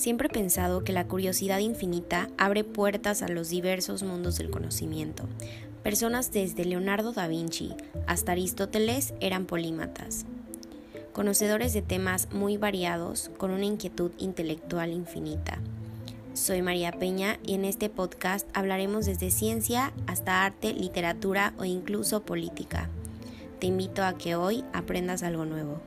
[0.00, 5.24] Siempre he pensado que la curiosidad infinita abre puertas a los diversos mundos del conocimiento.
[5.82, 7.74] Personas desde Leonardo da Vinci
[8.06, 10.24] hasta Aristóteles eran polímatas,
[11.12, 15.58] conocedores de temas muy variados con una inquietud intelectual infinita.
[16.32, 22.22] Soy María Peña y en este podcast hablaremos desde ciencia hasta arte, literatura o incluso
[22.22, 22.88] política.
[23.58, 25.82] Te invito a que hoy aprendas algo nuevo.